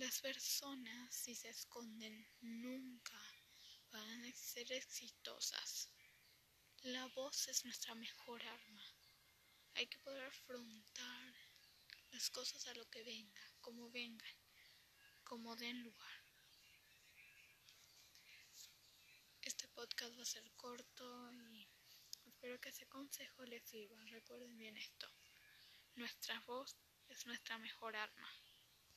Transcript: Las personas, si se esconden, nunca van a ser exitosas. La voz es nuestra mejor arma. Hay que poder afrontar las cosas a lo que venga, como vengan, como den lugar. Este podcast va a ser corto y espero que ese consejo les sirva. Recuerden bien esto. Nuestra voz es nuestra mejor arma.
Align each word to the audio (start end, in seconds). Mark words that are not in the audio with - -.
Las 0.00 0.22
personas, 0.22 1.14
si 1.14 1.34
se 1.34 1.50
esconden, 1.50 2.26
nunca 2.40 3.20
van 3.90 4.24
a 4.24 4.32
ser 4.32 4.72
exitosas. 4.72 5.90
La 6.84 7.06
voz 7.08 7.48
es 7.48 7.66
nuestra 7.66 7.94
mejor 7.94 8.42
arma. 8.42 8.82
Hay 9.74 9.86
que 9.88 9.98
poder 9.98 10.24
afrontar 10.24 11.34
las 12.12 12.30
cosas 12.30 12.66
a 12.68 12.74
lo 12.76 12.88
que 12.88 13.02
venga, 13.02 13.42
como 13.60 13.90
vengan, 13.90 14.36
como 15.22 15.54
den 15.56 15.82
lugar. 15.82 16.24
Este 19.42 19.68
podcast 19.68 20.16
va 20.16 20.22
a 20.22 20.34
ser 20.34 20.50
corto 20.56 21.30
y 21.52 21.68
espero 22.24 22.58
que 22.58 22.70
ese 22.70 22.86
consejo 22.86 23.44
les 23.44 23.68
sirva. 23.68 24.02
Recuerden 24.06 24.56
bien 24.56 24.78
esto. 24.78 25.12
Nuestra 25.96 26.40
voz 26.46 26.74
es 27.10 27.26
nuestra 27.26 27.58
mejor 27.58 27.96
arma. 27.96 28.30